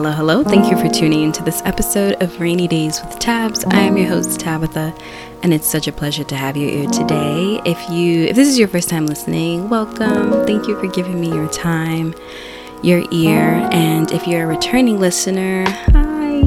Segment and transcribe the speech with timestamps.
[0.00, 0.42] Hello, hello.
[0.42, 3.66] Thank you for tuning into this episode of Rainy Days with Tabs.
[3.66, 4.94] I am your host Tabitha,
[5.42, 7.60] and it's such a pleasure to have you here today.
[7.66, 10.46] If you if this is your first time listening, welcome.
[10.46, 12.14] Thank you for giving me your time,
[12.82, 16.40] your ear, and if you're a returning listener, hi.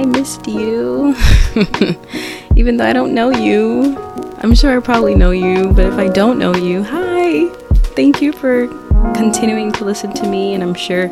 [0.00, 1.14] I missed you.
[2.56, 3.98] Even though I don't know you.
[4.38, 7.50] I'm sure I probably know you, but if I don't know you, hi.
[7.94, 8.66] Thank you for
[9.12, 11.10] continuing to listen to me, and I'm sure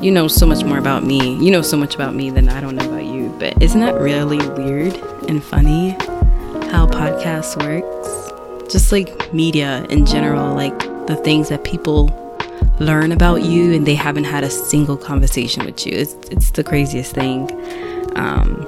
[0.00, 1.36] you know so much more about me.
[1.44, 3.34] You know so much about me than I don't know about you.
[3.38, 4.94] But isn't that really weird
[5.28, 5.90] and funny
[6.70, 8.72] how podcasts works?
[8.72, 12.20] Just like media in general, like the things that people
[12.80, 15.92] learn about you and they haven't had a single conversation with you.
[15.92, 17.50] It's it's the craziest thing.
[18.16, 18.66] Um,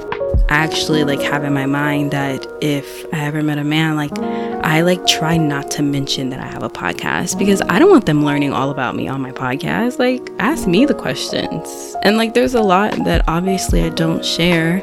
[0.48, 4.16] Actually like have in my mind that if I ever met a man, like
[4.64, 8.06] I like try not to mention that I have a podcast because I don't want
[8.06, 9.98] them learning all about me on my podcast.
[9.98, 11.96] Like ask me the questions.
[12.02, 14.82] And like there's a lot that obviously I don't share,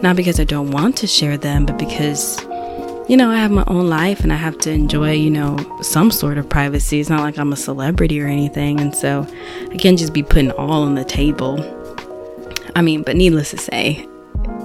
[0.00, 2.42] not because I don't want to share them, but because
[3.08, 6.10] you know, I have my own life and I have to enjoy, you know, some
[6.10, 7.00] sort of privacy.
[7.00, 8.80] It's not like I'm a celebrity or anything.
[8.80, 9.26] And so
[9.70, 11.58] I can't just be putting all on the table.
[12.76, 14.06] I mean, but needless to say,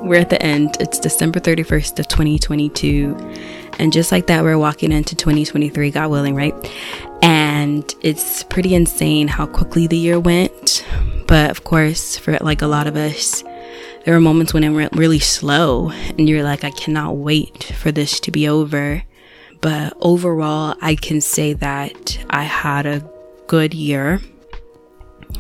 [0.08, 0.78] we're at the end.
[0.80, 3.16] It's December 31st of 2022.
[3.78, 6.54] And just like that, we're walking into 2023, God willing, right?
[7.22, 10.86] And it's pretty insane how quickly the year went.
[11.28, 13.44] But of course, for like a lot of us,
[14.06, 17.92] there were moments when it went really slow and you're like, I cannot wait for
[17.92, 19.04] this to be over.
[19.60, 23.08] But overall, I can say that I had a
[23.48, 24.22] good year.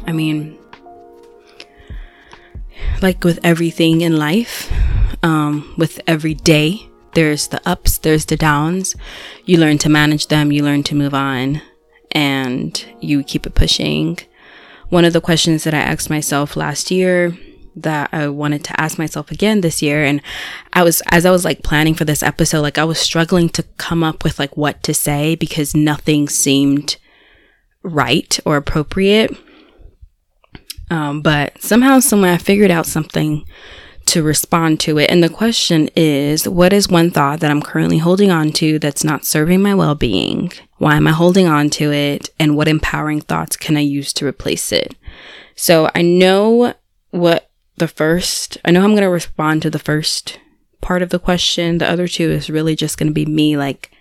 [0.06, 0.57] I mean,
[3.02, 4.72] like with everything in life,
[5.24, 8.96] um, with every day, there's the ups, there's the downs.
[9.46, 11.62] You learn to manage them, you learn to move on,
[12.12, 14.20] and you keep it pushing.
[14.90, 17.38] One of the questions that I asked myself last year
[17.78, 20.04] that I wanted to ask myself again this year.
[20.04, 20.22] And
[20.74, 23.64] I was, as I was like planning for this episode, like I was struggling to
[23.78, 26.98] come up with like what to say because nothing seemed
[27.84, 29.36] right or appropriate.
[30.90, 33.46] Um, but somehow, somewhere, I figured out something
[34.08, 35.10] to respond to it.
[35.10, 39.04] And the question is what is one thought that I'm currently holding on to that's
[39.04, 40.52] not serving my well being?
[40.78, 42.30] Why am I holding on to it?
[42.40, 44.96] And what empowering thoughts can I use to replace it?
[45.56, 46.74] So I know
[47.12, 50.40] what the first, I know I'm going to respond to the first
[50.82, 51.80] part of the question.
[51.80, 53.92] The other two is really just going to be me like,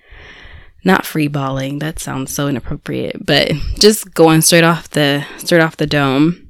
[0.85, 1.81] not freeballing.
[1.81, 6.46] That sounds so inappropriate, but just going straight off the, straight off the dome.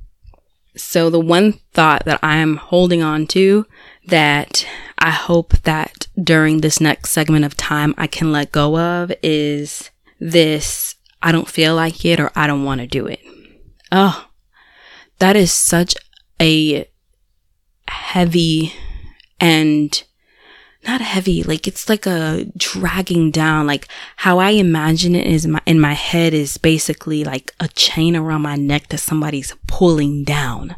[0.76, 3.66] So the one thought that I am holding on to
[4.06, 4.66] that
[4.98, 9.90] I hope that during this next segment of time I can let go of is
[10.20, 13.20] this I don't feel like it or I don't want to do it.
[13.90, 14.28] Oh,
[15.18, 15.94] that is such
[16.40, 16.88] a
[17.88, 18.72] heavy
[19.40, 20.02] and
[20.86, 23.66] not heavy, like it's like a dragging down.
[23.66, 28.16] Like how I imagine it is my, in my head is basically like a chain
[28.16, 30.76] around my neck that somebody's pulling down.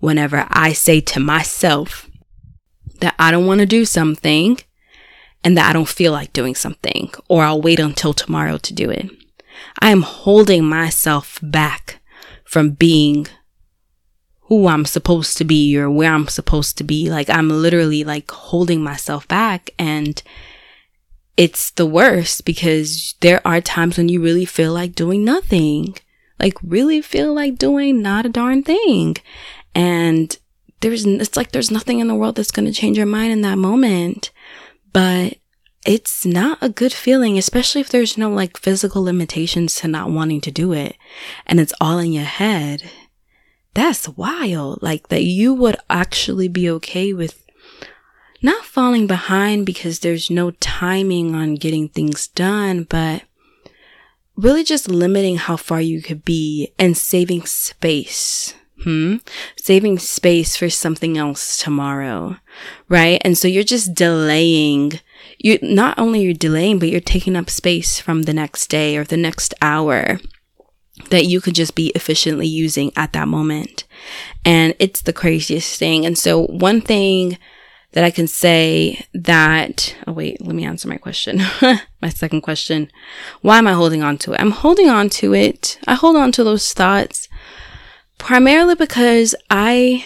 [0.00, 2.08] Whenever I say to myself
[3.00, 4.58] that I don't want to do something
[5.42, 8.90] and that I don't feel like doing something or I'll wait until tomorrow to do
[8.90, 9.10] it.
[9.80, 12.00] I am holding myself back
[12.44, 13.26] from being
[14.48, 17.10] who I'm supposed to be or where I'm supposed to be.
[17.10, 20.22] Like I'm literally like holding myself back and
[21.36, 25.96] it's the worst because there are times when you really feel like doing nothing.
[26.38, 29.16] Like really feel like doing not a darn thing.
[29.74, 30.36] And
[30.80, 33.40] there's, it's like there's nothing in the world that's going to change your mind in
[33.42, 34.30] that moment.
[34.92, 35.38] But
[35.84, 40.40] it's not a good feeling, especially if there's no like physical limitations to not wanting
[40.42, 40.96] to do it
[41.46, 42.88] and it's all in your head
[43.76, 44.82] that's wild.
[44.82, 47.44] Like that you would actually be okay with
[48.42, 53.22] not falling behind because there's no timing on getting things done, but
[54.34, 58.54] really just limiting how far you could be and saving space.
[58.82, 59.16] Hmm?
[59.56, 62.36] Saving space for something else tomorrow.
[62.88, 63.20] Right?
[63.24, 65.00] And so you're just delaying
[65.38, 69.04] you not only you're delaying, but you're taking up space from the next day or
[69.04, 70.18] the next hour
[71.10, 73.84] that you could just be efficiently using at that moment.
[74.44, 76.06] And it's the craziest thing.
[76.06, 77.38] And so one thing
[77.92, 81.40] that I can say that, oh wait, let me answer my question.
[82.02, 82.90] my second question.
[83.40, 84.40] Why am I holding on to it?
[84.40, 85.78] I'm holding on to it.
[85.86, 87.28] I hold on to those thoughts
[88.18, 90.04] primarily because I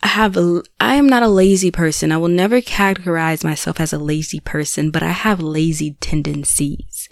[0.00, 2.12] I have a, I am not a lazy person.
[2.12, 7.08] I will never categorize myself as a lazy person, but I have lazy tendencies.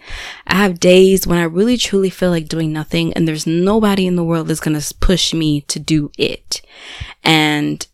[0.47, 4.15] I have days when I really truly feel like doing nothing and there's nobody in
[4.15, 6.62] the world that's going to push me to do it.
[7.25, 7.85] And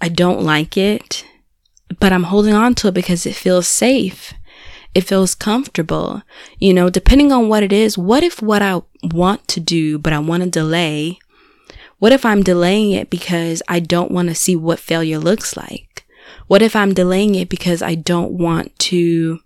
[0.00, 1.24] I don't like it,
[1.98, 4.32] but I'm holding on to it because it feels safe.
[4.94, 6.22] It feels comfortable.
[6.58, 10.12] You know, depending on what it is, what if what I want to do, but
[10.12, 11.18] I want to delay
[12.02, 16.04] what if I'm delaying it because I don't want to see what failure looks like?
[16.48, 19.38] What if I'm delaying it because I don't want to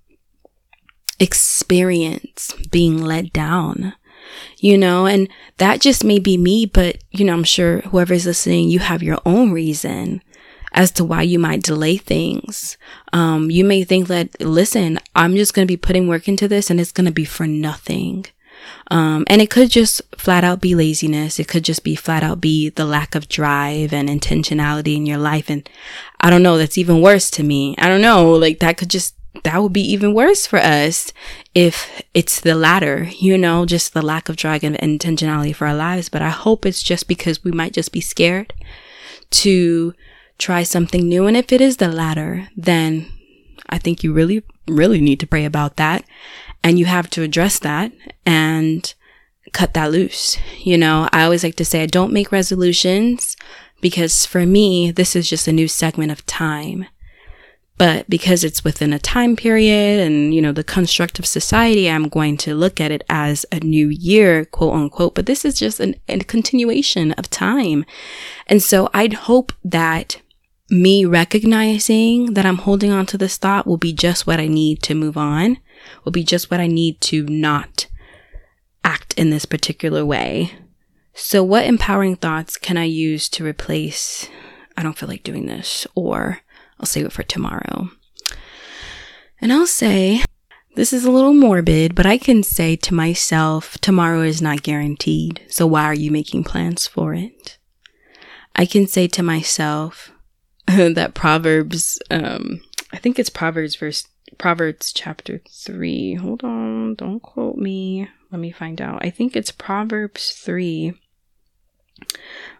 [1.21, 3.93] experience being let down?
[4.57, 8.71] You know, and that just may be me, but you know, I'm sure whoever's listening,
[8.71, 10.23] you have your own reason
[10.73, 12.79] as to why you might delay things.
[13.13, 16.71] Um, you may think that, listen, I'm just going to be putting work into this
[16.71, 18.25] and it's going to be for nothing.
[18.91, 21.39] Um, and it could just flat out be laziness.
[21.39, 25.19] It could just be flat out be the lack of drive and intentionality in your
[25.19, 25.51] life.
[25.51, 25.69] And
[26.21, 27.75] I don't know, that's even worse to me.
[27.79, 29.15] I don't know, like that could just,
[29.45, 31.13] that would be even worse for us
[31.55, 35.75] if it's the latter, you know, just the lack of drive and intentionality for our
[35.75, 36.09] lives.
[36.09, 38.55] But I hope it's just because we might just be scared
[39.31, 39.95] to
[40.39, 41.27] try something new.
[41.27, 43.13] And if it is the latter, then
[43.69, 46.05] I think you really, really need to pray about that
[46.67, 47.93] and you have to address that
[48.27, 48.93] and
[49.53, 50.37] cut that loose.
[50.59, 53.37] You know, I always like to say I don't make resolutions
[53.81, 56.87] because for me, this is just a new segment of time.
[57.79, 62.09] But because it's within a time period and, you know, the construct of society, I'm
[62.09, 65.15] going to look at it as a new year, quote unquote.
[65.15, 67.85] But this is just an, a continuation of time.
[68.49, 70.21] And so I'd hope that
[70.69, 74.83] me recognizing that I'm holding on to this thought will be just what I need
[74.83, 75.59] to move on
[76.05, 77.87] will be just what I need to not
[78.85, 80.53] act in this particular way.
[81.15, 84.29] So, what empowering thoughts can I use to replace,
[84.77, 86.41] I don't feel like doing this, or
[86.79, 87.91] I'll save it for tomorrow?
[89.41, 90.23] And I'll say,
[90.77, 95.41] this is a little morbid, but I can say to myself, tomorrow is not guaranteed,
[95.49, 97.57] so why are you making plans for it?
[98.55, 100.13] I can say to myself
[100.67, 102.61] that Proverbs, um,
[102.93, 104.07] I think it's Proverbs verse
[104.39, 106.15] Proverbs chapter 3.
[106.15, 108.09] Hold on, don't quote me.
[108.31, 109.05] Let me find out.
[109.05, 110.95] I think it's Proverbs 3,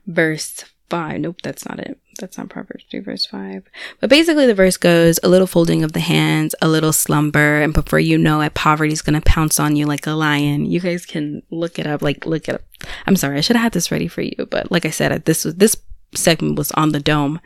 [0.07, 1.21] verse 5.
[1.21, 1.99] Nope, that's not it.
[2.19, 3.65] That's not Proverbs 3, verse 5.
[4.01, 7.75] But basically, the verse goes a little folding of the hands, a little slumber, and
[7.75, 10.65] before you know it, poverty is going to pounce on you like a lion.
[10.65, 12.01] You guys can look it up.
[12.01, 12.63] Like, look it up.
[13.07, 15.45] I'm sorry, I should have had this ready for you, but like I said, this
[15.45, 15.77] was this
[16.15, 17.41] segment was on the dome.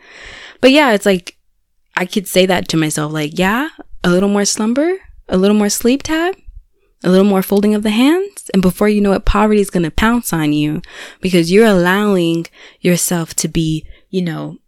[0.60, 1.36] But yeah, it's like
[1.96, 3.70] I could say that to myself, like, yeah,
[4.02, 4.96] a little more slumber,
[5.28, 6.36] a little more sleep tab,
[7.02, 8.50] a little more folding of the hands.
[8.52, 10.82] And before you know it, poverty is going to pounce on you
[11.20, 12.46] because you're allowing
[12.80, 14.58] yourself to be, you know,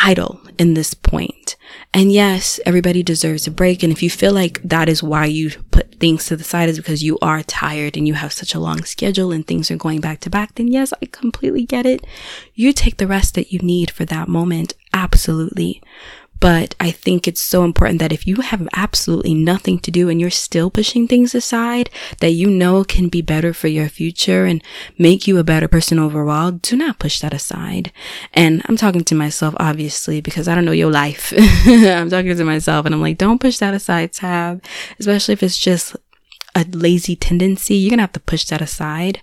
[0.00, 1.56] idle in this point.
[1.92, 3.82] And yes, everybody deserves a break.
[3.82, 6.78] And if you feel like that is why you put things to the side is
[6.78, 10.00] because you are tired and you have such a long schedule and things are going
[10.00, 12.06] back to back, then yes, I completely get it.
[12.54, 14.74] You take the rest that you need for that moment.
[14.92, 15.82] Absolutely.
[16.40, 20.20] But I think it's so important that if you have absolutely nothing to do and
[20.20, 21.90] you're still pushing things aside
[22.20, 24.62] that you know can be better for your future and
[24.96, 27.92] make you a better person overall, do not push that aside.
[28.32, 31.32] And I'm talking to myself, obviously, because I don't know your life.
[31.66, 34.62] I'm talking to myself and I'm like, don't push that aside, Tab,
[35.00, 35.96] especially if it's just
[36.54, 37.74] a lazy tendency.
[37.74, 39.22] You're going to have to push that aside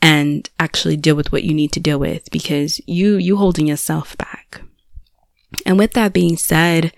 [0.00, 4.16] and actually deal with what you need to deal with because you, you holding yourself
[4.16, 4.62] back.
[5.64, 6.92] And with that being said,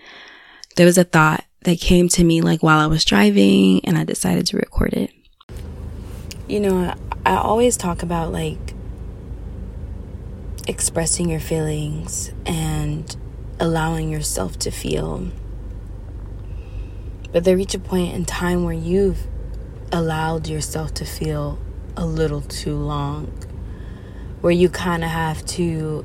[0.76, 4.04] there was a thought that came to me like while I was driving and I
[4.04, 5.11] decided to record it.
[6.49, 8.75] You know, I always talk about like
[10.66, 13.16] expressing your feelings and
[13.59, 15.28] allowing yourself to feel.
[17.33, 19.26] But there reach a point in time where you've
[19.92, 21.59] allowed yourself to feel
[21.97, 23.26] a little too long,
[24.40, 26.04] where you kind of have to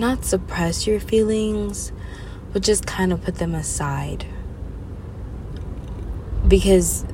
[0.00, 1.92] not suppress your feelings,
[2.54, 4.24] but just kind of put them aside.
[6.48, 7.04] Because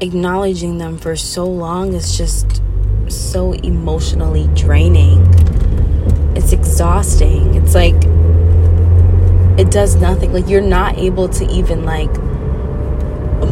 [0.00, 2.62] acknowledging them for so long is just
[3.08, 5.26] so emotionally draining.
[6.36, 7.54] It's exhausting.
[7.54, 7.96] It's like
[9.58, 10.30] it does nothing.
[10.32, 12.12] Like you're not able to even like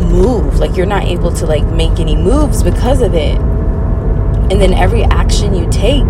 [0.02, 0.59] move.
[0.59, 3.38] Like you're not able to like make any moves because of it.
[3.38, 6.04] And then every action you take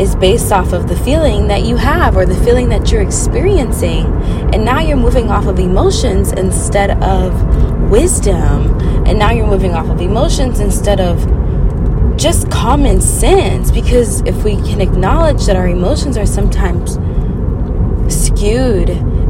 [0.00, 4.06] is based off of the feeling that you have or the feeling that you're experiencing.
[4.52, 8.78] And now you're moving off of emotions instead of wisdom.
[9.06, 11.18] And now you're moving off of emotions instead of
[12.16, 16.94] just common sense because if we can acknowledge that our emotions are sometimes
[18.08, 18.88] skewed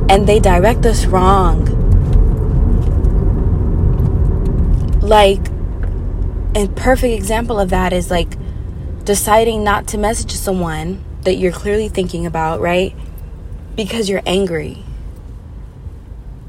[0.09, 1.65] and they direct us wrong
[5.01, 5.41] like
[6.55, 8.37] a perfect example of that is like
[9.07, 12.93] deciding not to message someone that you're clearly thinking about, right?
[13.77, 14.83] Because you're angry.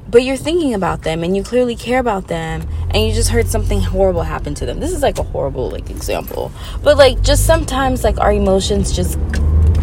[0.09, 3.47] But you're thinking about them and you clearly care about them and you just heard
[3.47, 4.79] something horrible happen to them.
[4.79, 6.51] This is like a horrible like example.
[6.81, 9.19] But like just sometimes like our emotions just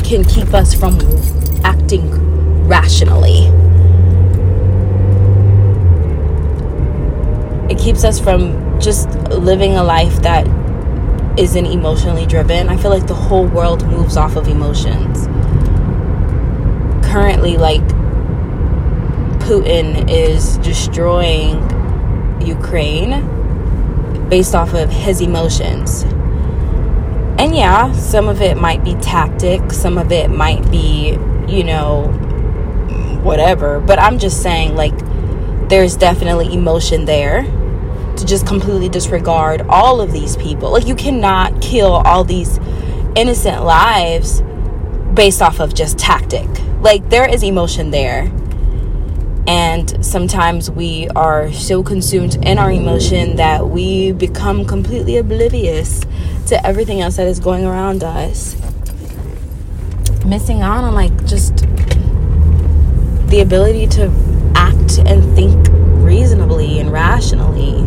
[0.02, 0.98] can keep us from
[1.62, 2.10] acting
[2.66, 3.46] rationally.
[7.72, 10.44] It keeps us from just living a life that
[11.36, 12.68] isn't emotionally driven.
[12.68, 15.26] I feel like the whole world moves off of emotions.
[17.06, 17.82] Currently, like,
[19.40, 21.60] Putin is destroying
[22.40, 23.28] Ukraine
[24.28, 26.04] based off of his emotions.
[27.38, 32.06] And yeah, some of it might be tactic, some of it might be, you know,
[33.22, 33.80] whatever.
[33.80, 34.94] But I'm just saying, like,
[35.68, 37.42] there's definitely emotion there
[38.18, 40.70] to just completely disregard all of these people.
[40.70, 42.58] Like, you cannot kill all these
[43.16, 44.42] innocent lives
[45.14, 46.48] based off of just tactic.
[46.80, 48.32] Like, there is emotion there.
[49.46, 56.00] And sometimes we are so consumed in our emotion that we become completely oblivious
[56.46, 58.56] to everything else that is going around us.
[60.24, 61.56] Missing out on, like, just
[63.28, 64.10] the ability to
[64.54, 65.68] act and think
[66.02, 67.82] reasonably and rationally.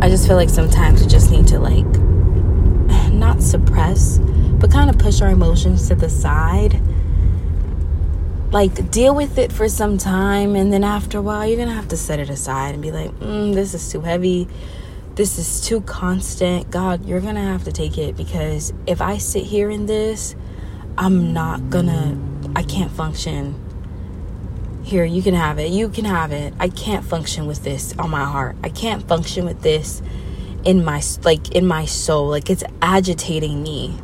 [0.00, 1.84] I just feel like sometimes we just need to like
[3.12, 6.80] not suppress, but kind of push our emotions to the side.
[8.52, 11.88] Like deal with it for some time, and then after a while, you're gonna have
[11.88, 14.48] to set it aside and be like, mm, "This is too heavy.
[15.16, 16.70] This is too constant.
[16.70, 20.36] God, you're gonna have to take it because if I sit here in this,
[20.96, 22.16] I'm not gonna.
[22.54, 23.67] I can't function."
[24.88, 25.70] Here you can have it.
[25.70, 26.54] You can have it.
[26.58, 28.56] I can't function with this on my heart.
[28.64, 30.00] I can't function with this
[30.64, 32.28] in my like in my soul.
[32.28, 33.94] Like it's agitating me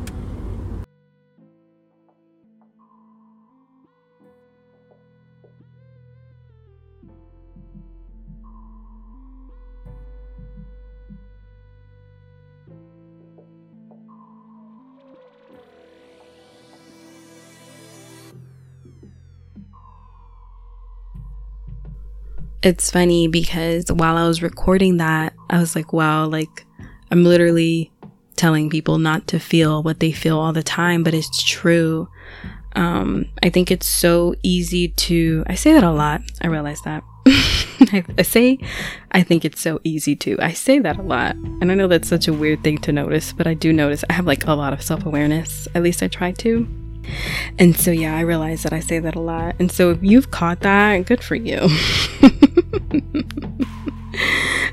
[22.65, 26.65] it's funny because while I was recording that, I was like, wow, like
[27.11, 27.93] I'm literally
[28.37, 32.09] telling people not to feel what they feel all the time, but it's true.
[32.75, 36.23] Um, I think it's so easy to, I say that a lot.
[36.41, 37.05] I realize that.
[37.27, 38.59] I, I say,
[39.13, 40.37] I think it's so easy to.
[40.41, 41.37] I say that a lot.
[41.37, 44.15] And I know that's such a weird thing to notice, but I do notice I
[44.15, 45.69] have like a lot of self awareness.
[45.75, 46.84] At least I try to.
[47.59, 49.57] And so, yeah, I realize that I say that a lot.
[49.59, 51.61] And so, if you've caught that, good for you.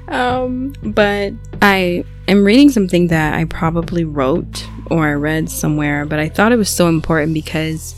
[0.07, 6.19] um, but I am reading something that I probably wrote or I read somewhere, but
[6.19, 7.95] I thought it was so important because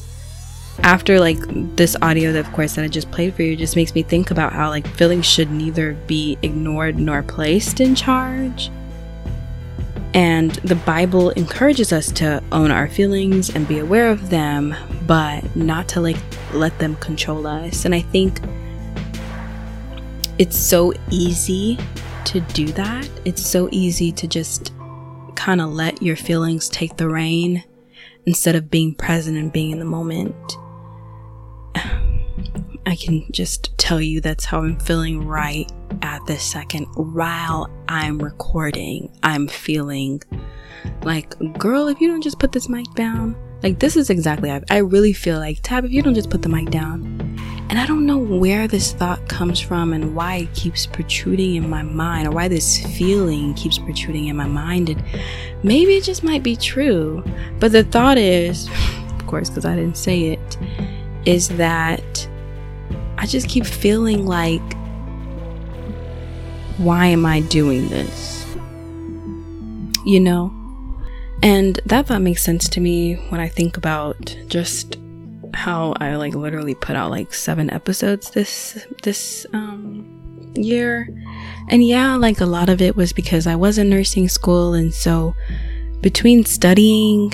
[0.80, 1.38] after like
[1.76, 4.32] this audio that of course that I just played for you just makes me think
[4.32, 8.72] about how like feelings should neither be ignored nor placed in charge.
[10.14, 14.76] And the Bible encourages us to own our feelings and be aware of them,
[15.08, 16.18] but not to like
[16.54, 17.86] let them control us.
[17.86, 18.40] And I think
[20.38, 21.80] it's so easy
[22.26, 23.10] to do that.
[23.26, 24.72] It's so easy to just
[25.36, 27.64] kind of let your feelings take the reign
[28.26, 30.36] instead of being present and being in the moment.
[32.86, 35.72] I can just tell you that's how I'm feeling right
[36.02, 39.12] at this second while I'm recording.
[39.24, 40.22] I'm feeling
[41.04, 44.62] like, girl, if you don't just put this mic down, like this is exactly I,
[44.70, 47.06] I really feel like Tab, if you don't just put the mic down.
[47.70, 51.70] And I don't know where this thought comes from and why it keeps protruding in
[51.70, 54.90] my mind or why this feeling keeps protruding in my mind.
[54.90, 55.04] And
[55.64, 57.24] maybe it just might be true.
[57.60, 58.68] But the thought is,
[59.20, 60.58] of course, because I didn't say it,
[61.26, 62.28] is that
[63.24, 64.62] I just keep feeling like,
[66.78, 68.46] why am I doing this?
[70.06, 70.52] You know?
[71.42, 74.98] And that thought makes sense to me when I think about just
[75.54, 81.08] how I like literally put out like seven episodes this this um year.
[81.70, 84.94] And yeah, like a lot of it was because I was in nursing school and
[84.94, 85.34] so
[86.02, 87.32] between studying,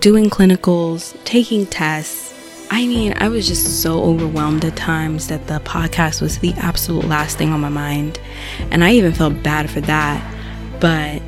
[0.00, 2.33] doing clinicals, taking tests,
[2.74, 7.04] I mean, I was just so overwhelmed at times that the podcast was the absolute
[7.04, 8.18] last thing on my mind.
[8.72, 10.20] And I even felt bad for that.
[10.80, 11.22] But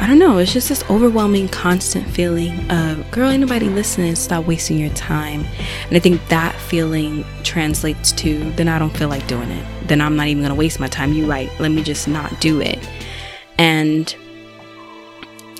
[0.00, 4.46] I don't know, it's just this overwhelming, constant feeling of, girl, ain't nobody listening, stop
[4.46, 5.44] wasting your time.
[5.88, 9.88] And I think that feeling translates to, then I don't feel like doing it.
[9.88, 11.12] Then I'm not even gonna waste my time.
[11.12, 12.78] You're right, let me just not do it.
[13.58, 14.16] And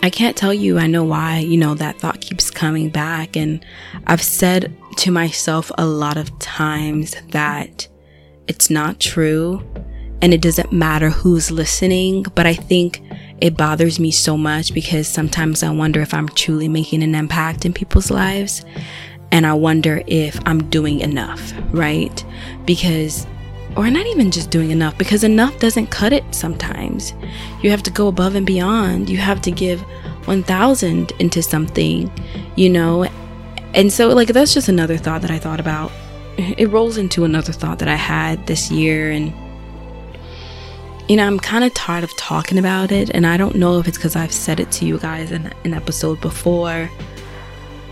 [0.03, 3.37] I can't tell you, I know why, you know, that thought keeps coming back.
[3.37, 3.65] And
[4.07, 7.89] I've said to myself a lot of times that
[8.49, 9.63] it's not true
[10.23, 13.03] and it doesn't matter who's listening, but I think
[13.41, 17.67] it bothers me so much because sometimes I wonder if I'm truly making an impact
[17.67, 18.65] in people's lives.
[19.33, 22.25] And I wonder if I'm doing enough, right?
[22.65, 23.27] Because,
[23.77, 27.13] or not even just doing enough, because enough doesn't cut it sometimes.
[27.63, 29.11] You have to go above and beyond.
[29.11, 29.83] You have to give
[30.27, 32.11] 1000 into something,
[32.57, 33.07] you know?
[33.77, 35.93] And so, like, that's just another thought that I thought about.
[36.37, 39.33] It rolls into another thought that I had this year and
[41.09, 43.87] you know, I'm kind of tired of talking about it, and I don't know if
[43.87, 46.91] it's because I've said it to you guys in an episode before.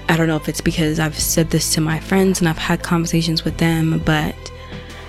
[0.08, 2.82] I don't know if it's because I've said this to my friends and I've had
[2.82, 4.34] conversations with them, but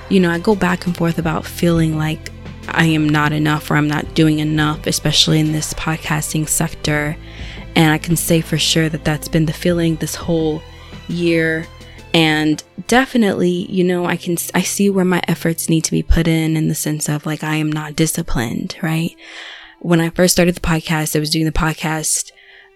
[0.10, 2.32] you know, I go back and forth about feeling like
[2.68, 7.18] I am not enough or I'm not doing enough, especially in this podcasting sector.
[7.76, 10.62] And I can say for sure that that's been the feeling this whole
[11.08, 11.68] year.
[12.14, 16.28] And definitely you know i can i see where my efforts need to be put
[16.28, 19.16] in in the sense of like i am not disciplined right?
[19.80, 22.32] When i first started the podcast i was doing the podcast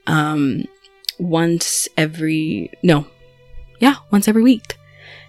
[0.08, 0.64] um
[1.20, 3.06] once every no
[3.80, 4.76] yeah once every week.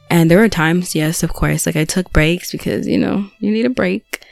[0.09, 3.51] And there were times yes of course like i took breaks because you know you
[3.51, 4.25] need a break.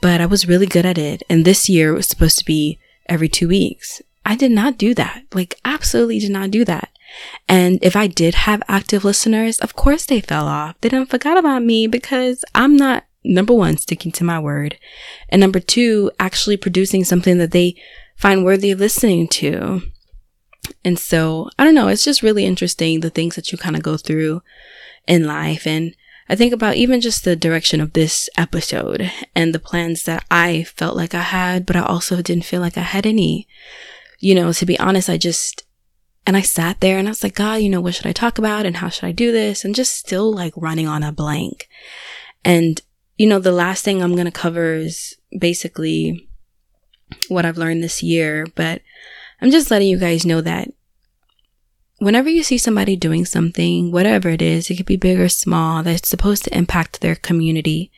[0.00, 1.22] But i was really good at it.
[1.28, 2.78] And this year was supposed to be
[3.08, 6.90] every two weeks i did not do that like absolutely did not do that
[7.48, 10.76] and if I did have active listeners, of course they fell off.
[10.80, 14.78] They didn't forget about me because I'm not number one, sticking to my word.
[15.28, 17.76] And number two, actually producing something that they
[18.16, 19.82] find worthy of listening to.
[20.84, 21.88] And so I don't know.
[21.88, 24.42] It's just really interesting the things that you kind of go through
[25.06, 25.66] in life.
[25.66, 25.94] And
[26.28, 30.64] I think about even just the direction of this episode and the plans that I
[30.64, 33.48] felt like I had, but I also didn't feel like I had any.
[34.18, 35.64] You know, to be honest, I just,
[36.26, 38.38] and I sat there and I was like, God, you know, what should I talk
[38.38, 39.64] about and how should I do this?
[39.64, 41.68] And just still like running on a blank.
[42.44, 42.80] And,
[43.16, 46.28] you know, the last thing I'm going to cover is basically
[47.28, 48.82] what I've learned this year, but
[49.40, 50.68] I'm just letting you guys know that
[51.98, 55.82] whenever you see somebody doing something, whatever it is, it could be big or small,
[55.82, 57.90] that's supposed to impact their community,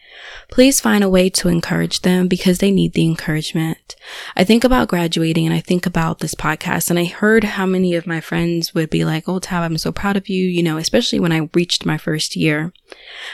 [0.50, 3.96] please find a way to encourage them because they need the encouragement.
[4.34, 7.94] I think about graduating and I think about this podcast and I heard how many
[7.94, 10.78] of my friends would be like, Oh, Tab, I'm so proud of you, you know,
[10.78, 12.72] especially when I reached my first year.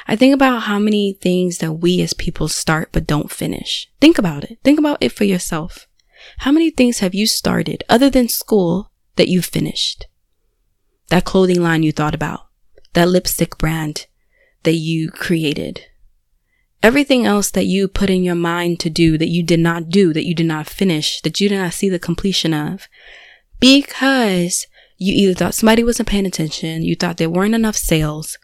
[0.06, 3.88] I think about how many things that we as people start but don't finish.
[4.00, 4.58] Think about it.
[4.64, 5.86] Think about it for yourself.
[6.38, 10.06] How many things have you started other than school that you've finished?
[11.08, 12.46] That clothing line you thought about,
[12.94, 14.06] that lipstick brand
[14.62, 15.82] that you created,
[16.82, 20.12] everything else that you put in your mind to do that you did not do,
[20.12, 22.88] that you did not finish, that you did not see the completion of,
[23.60, 24.66] because
[24.98, 28.38] you either thought somebody wasn't paying attention, you thought there weren't enough sales,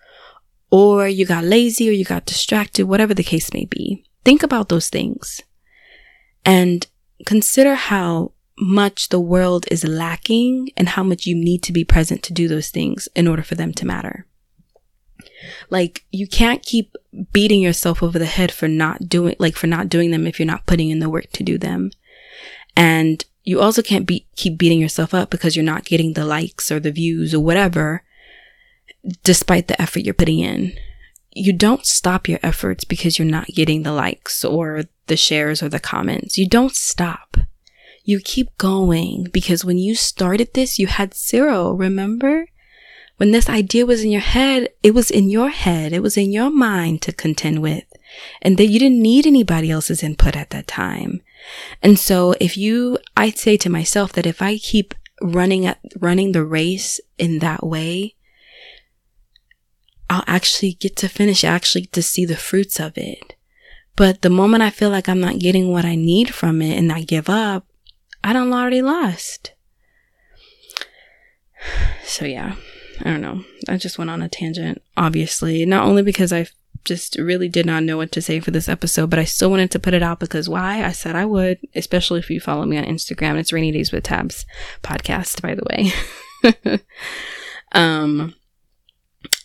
[0.70, 4.05] or you got lazy or you got distracted, whatever the case may be.
[4.25, 5.42] Think about those things.
[6.44, 6.87] And
[7.27, 12.22] consider how much the world is lacking and how much you need to be present
[12.22, 14.26] to do those things in order for them to matter.
[15.70, 16.94] Like you can't keep
[17.32, 20.46] beating yourself over the head for not doing, like for not doing them if you're
[20.46, 21.90] not putting in the work to do them.
[22.76, 26.70] And you also can't be, keep beating yourself up because you're not getting the likes
[26.70, 28.02] or the views or whatever,
[29.24, 30.72] despite the effort you're putting in.
[31.32, 35.68] You don't stop your efforts because you're not getting the likes or the shares or
[35.68, 36.38] the comments.
[36.38, 37.36] You don't stop
[38.04, 42.46] you keep going because when you started this, you had zero, remember?
[43.16, 45.92] When this idea was in your head, it was in your head.
[45.92, 47.84] It was in your mind to contend with
[48.40, 51.20] and that you didn't need anybody else's input at that time.
[51.82, 56.32] And so if you, I say to myself that if I keep running at, running
[56.32, 58.16] the race in that way,
[60.10, 63.34] I'll actually get to finish, actually to see the fruits of it.
[63.96, 66.92] But the moment I feel like I'm not getting what I need from it and
[66.92, 67.66] I give up,
[68.24, 69.52] I don't already lost.
[72.04, 72.56] So yeah,
[73.00, 73.44] I don't know.
[73.68, 76.46] I just went on a tangent, obviously, not only because I
[76.85, 79.70] just really did not know what to say for this episode, but I still wanted
[79.70, 80.85] to put it out because why?
[80.85, 83.37] I said I would, especially if you follow me on Instagram.
[83.38, 84.44] It's Rainy Days with Tabs
[84.82, 86.80] podcast, by the way.
[87.72, 88.35] um,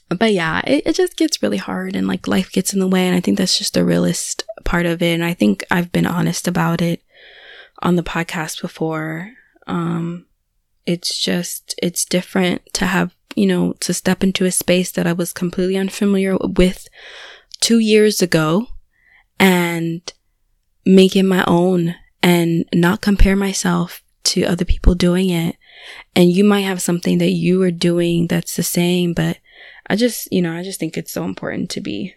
[0.09, 3.07] but yeah, it, it just gets really hard and like life gets in the way.
[3.07, 5.13] And I think that's just the realist part of it.
[5.13, 7.01] And I think I've been honest about it
[7.79, 9.33] on the podcast before.
[9.67, 10.25] Um,
[10.85, 15.13] it's just, it's different to have, you know, to step into a space that I
[15.13, 16.87] was completely unfamiliar with
[17.59, 18.67] two years ago
[19.39, 20.01] and
[20.85, 25.55] make it my own and not compare myself to other people doing it.
[26.15, 29.37] And you might have something that you are doing that's the same, but
[29.87, 32.15] I just, you know, I just think it's so important to be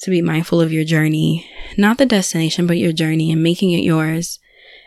[0.00, 3.82] to be mindful of your journey, not the destination, but your journey and making it
[3.82, 4.38] yours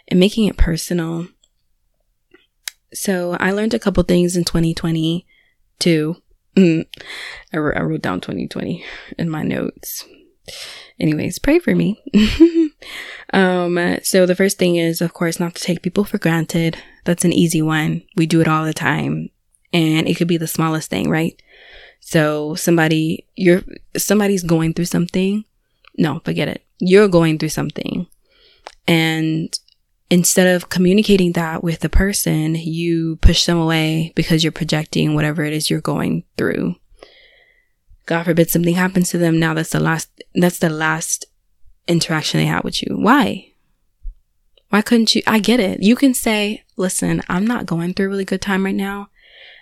[0.09, 1.27] and making it personal.
[2.93, 5.25] So I learned a couple things in 2020
[5.77, 6.17] too.
[6.55, 6.85] Mm.
[7.53, 8.83] I, wrote, I wrote down 2020
[9.17, 10.05] in my notes.
[10.99, 12.01] Anyways, pray for me.
[13.33, 16.77] um, so the first thing is, of course, not to take people for granted.
[17.05, 18.03] That's an easy one.
[18.17, 19.29] We do it all the time.
[19.71, 21.39] And it could be the smallest thing, right?
[21.99, 23.61] So somebody, you're,
[23.95, 25.45] somebody's going through something.
[25.97, 26.65] No, forget it.
[26.79, 28.07] You're going through something.
[28.87, 29.57] And
[30.09, 35.43] instead of communicating that with the person, you push them away because you're projecting whatever
[35.43, 36.75] it is you're going through.
[38.05, 39.39] God forbid something happens to them.
[39.39, 41.25] Now that's the last, that's the last
[41.87, 42.97] interaction they had with you.
[42.97, 43.53] Why?
[44.69, 45.21] Why couldn't you?
[45.27, 45.83] I get it.
[45.83, 49.09] You can say, listen, I'm not going through a really good time right now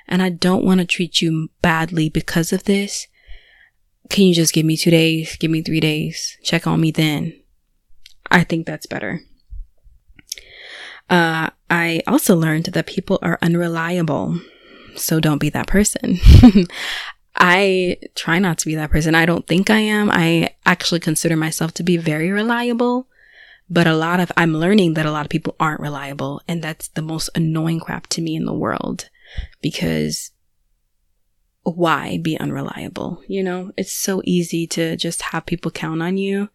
[0.08, 3.08] and I don't want to treat you badly because of this.
[4.10, 5.36] Can you just give me two days?
[5.36, 6.38] Give me three days.
[6.44, 7.38] Check on me then.
[8.32, 9.22] I think that's better.
[11.10, 14.40] Uh, I also learned that people are unreliable.
[14.96, 16.18] So don't be that person.
[17.36, 19.14] I try not to be that person.
[19.14, 20.10] I don't think I am.
[20.12, 23.08] I actually consider myself to be very reliable.
[23.70, 26.42] But a lot of, I'm learning that a lot of people aren't reliable.
[26.48, 29.10] And that's the most annoying crap to me in the world
[29.62, 30.32] because
[31.64, 33.22] why be unreliable?
[33.28, 36.50] You know, it's so easy to just have people count on you,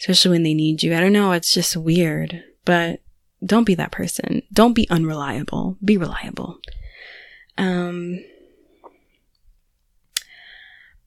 [0.00, 0.94] especially when they need you.
[0.94, 1.32] I don't know.
[1.32, 3.00] It's just weird, but
[3.44, 4.42] don't be that person.
[4.52, 5.76] Don't be unreliable.
[5.84, 6.58] Be reliable.
[7.58, 8.24] Um,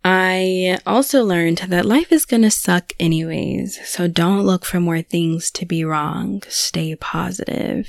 [0.03, 5.49] I also learned that life is gonna suck anyways, so don't look for more things
[5.51, 6.43] to be wrong.
[6.47, 7.87] Stay positive.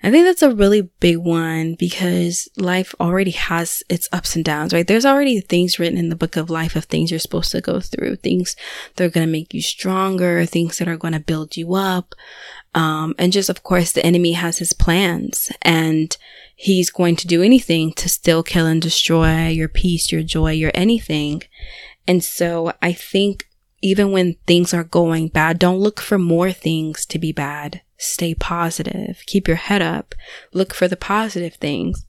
[0.00, 4.72] I think that's a really big one because life already has its ups and downs,
[4.72, 4.86] right?
[4.86, 7.80] There's already things written in the book of life of things you're supposed to go
[7.80, 8.54] through, things
[8.94, 12.14] that are going to make you stronger, things that are going to build you up.
[12.74, 16.16] Um, and just, of course, the enemy has his plans and
[16.54, 20.70] he's going to do anything to still kill and destroy your peace, your joy, your
[20.74, 21.42] anything.
[22.06, 23.48] And so I think
[23.82, 28.34] even when things are going bad, don't look for more things to be bad stay
[28.34, 30.14] positive, keep your head up,
[30.52, 32.06] look for the positive things.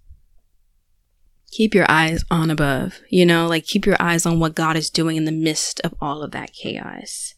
[1.51, 4.91] Keep your eyes on above, you know, like keep your eyes on what God is
[4.91, 7.33] doing in the midst of all of that chaos.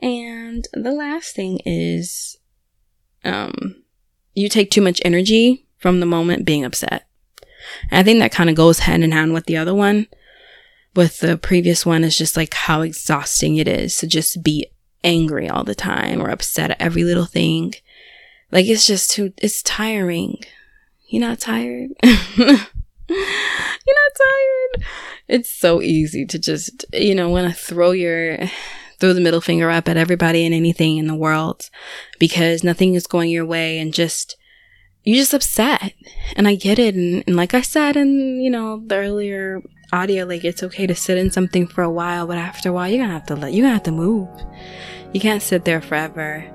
[0.00, 2.36] And the last thing is,
[3.24, 3.84] um,
[4.34, 7.06] you take too much energy from the moment being upset.
[7.90, 10.08] And I think that kind of goes hand in hand with the other one.
[10.96, 14.66] With the previous one is just like how exhausting it is to just be
[15.04, 17.74] angry all the time or upset at every little thing.
[18.50, 20.40] Like it's just too, it's tiring.
[21.06, 21.90] You're not tired?
[22.02, 22.56] You're
[23.08, 24.84] not tired?
[25.28, 28.38] It's so easy to just, you know, want to throw your,
[28.98, 31.68] throw the middle finger up at everybody and anything in the world
[32.18, 34.36] because nothing is going your way and just,
[35.02, 35.92] you're just upset.
[36.34, 36.94] And I get it.
[36.94, 39.62] And, and, like I said in, you know, the earlier
[39.94, 42.88] audio, like it's okay to sit in something for a while, but after a while,
[42.88, 44.28] you're gonna have to let, you're gonna have to move.
[45.12, 46.50] You can't sit there forever.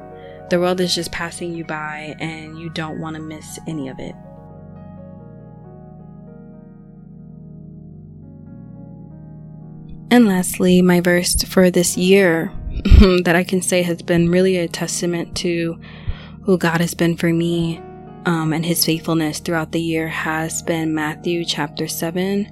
[0.50, 4.00] The world is just passing you by and you don't want to miss any of
[4.00, 4.16] it.
[10.12, 12.52] And lastly, my verse for this year
[13.24, 15.80] that I can say has been really a testament to
[16.44, 17.78] who God has been for me
[18.26, 22.52] um, and his faithfulness throughout the year has been Matthew chapter 7,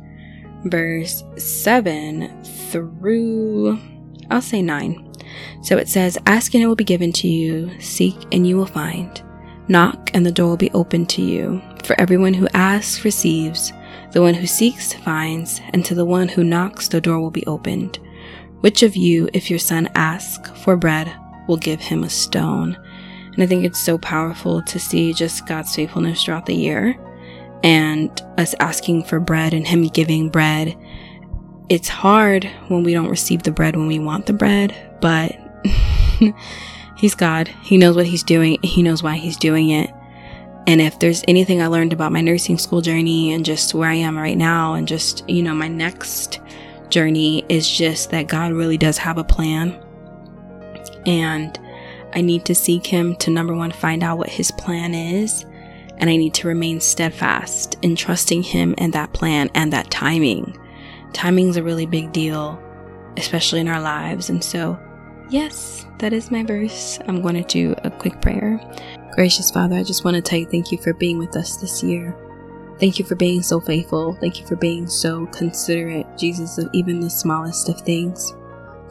[0.66, 3.80] verse 7 through,
[4.30, 5.14] I'll say 9.
[5.62, 8.66] So it says, Ask and it will be given to you, seek and you will
[8.66, 9.22] find,
[9.68, 11.62] knock and the door will be opened to you.
[11.84, 13.72] For everyone who asks receives,
[14.12, 17.46] the one who seeks finds, and to the one who knocks the door will be
[17.46, 18.00] opened.
[18.62, 21.14] Which of you, if your son asks for bread,
[21.48, 22.78] will give him a stone?
[23.34, 26.98] And I think it's so powerful to see just God's faithfulness throughout the year
[27.68, 30.78] and us asking for bread and Him giving bread.
[31.68, 35.38] It's hard when we don't receive the bread when we want the bread, but
[36.96, 37.50] he's God.
[37.62, 38.58] He knows what he's doing.
[38.64, 39.90] He knows why he's doing it.
[40.66, 43.96] And if there's anything I learned about my nursing school journey and just where I
[43.96, 46.40] am right now and just, you know, my next
[46.88, 49.78] journey is just that God really does have a plan.
[51.06, 51.60] And
[52.14, 55.46] I need to seek Him to number one, find out what His plan is.
[55.98, 60.58] And I need to remain steadfast in trusting Him and that plan and that timing.
[61.14, 62.62] Timing is a really big deal,
[63.18, 64.30] especially in our lives.
[64.30, 64.80] And so,
[65.30, 67.00] yes, that is my verse.
[67.08, 68.60] I'm going to do a quick prayer.
[69.14, 71.82] Gracious Father, I just want to tell you thank you for being with us this
[71.82, 72.16] year.
[72.80, 74.14] Thank you for being so faithful.
[74.22, 78.36] Thank you for being so considerate, Jesus, of even the smallest of things.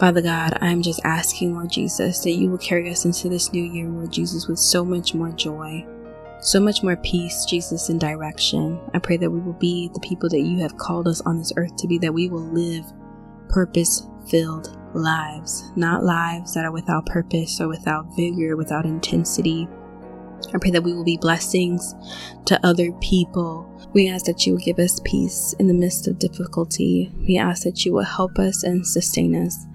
[0.00, 3.62] Father God, I'm just asking, Lord Jesus, that you will carry us into this new
[3.62, 5.86] year, Lord Jesus, with so much more joy,
[6.40, 8.80] so much more peace, Jesus, and direction.
[8.94, 11.52] I pray that we will be the people that you have called us on this
[11.56, 12.84] earth to be, that we will live
[13.48, 19.68] purpose filled lives, not lives that are without purpose or without vigor, without intensity.
[20.54, 21.94] I pray that we will be blessings
[22.44, 23.70] to other people.
[23.92, 27.12] We ask that you will give us peace in the midst of difficulty.
[27.18, 29.66] We ask that you will help us and sustain us.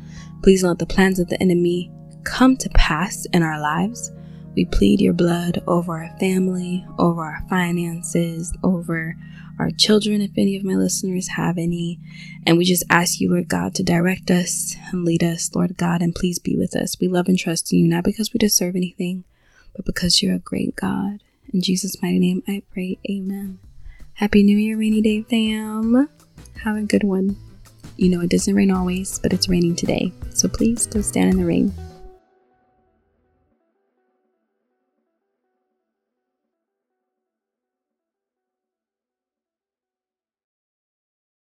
[0.44, 1.92] Please let the plans of the enemy
[2.24, 4.12] come to pass in our lives.
[4.56, 9.16] We plead your blood over our family, over our finances, over
[9.60, 12.00] our children, if any of my listeners have any.
[12.46, 16.02] And we just ask you, Lord God, to direct us and lead us, Lord God,
[16.02, 17.00] and please be with us.
[17.00, 19.24] We love and trust in you, not because we deserve anything,
[19.76, 21.22] but because you're a great God.
[21.54, 22.98] In Jesus' mighty name, I pray.
[23.10, 23.60] Amen.
[24.16, 26.10] Happy New Year, rainy day fam.
[26.64, 27.38] Have a good one.
[27.98, 30.12] You know, it doesn't rain always, but it's raining today.
[30.34, 31.74] So please don't stand in the rain.